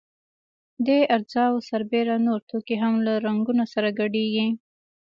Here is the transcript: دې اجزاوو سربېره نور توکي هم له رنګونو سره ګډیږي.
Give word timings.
دې 0.85 0.99
اجزاوو 1.15 1.65
سربېره 1.69 2.15
نور 2.27 2.39
توکي 2.49 2.75
هم 2.83 2.93
له 3.05 3.13
رنګونو 3.25 3.63
سره 3.73 3.89
ګډیږي. 3.99 4.47